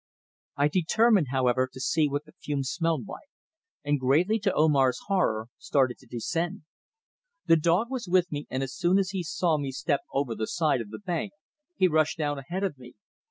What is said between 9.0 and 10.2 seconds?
he saw me step